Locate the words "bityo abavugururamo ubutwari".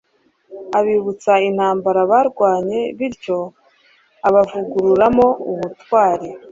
2.97-6.27